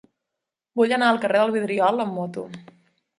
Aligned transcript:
Vull 0.79 0.95
anar 0.95 1.09
al 1.13 1.19
carrer 1.25 1.41
del 1.41 1.53
Vidriol 1.57 2.05
amb 2.07 2.17
moto. 2.21 2.47